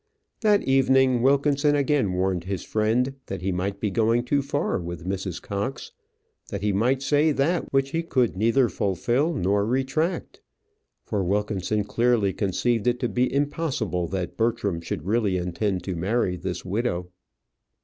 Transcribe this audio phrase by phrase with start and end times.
[0.39, 5.05] That evening, Wilkinson again warned his friend that he might be going too far with
[5.07, 5.39] Mrs.
[5.39, 5.91] Cox;
[6.49, 10.41] that he might say that which he could neither fulfil nor retract.
[11.05, 16.35] For Wilkinson clearly conceived it to be impossible that Bertram should really intend to marry
[16.35, 17.11] this widow.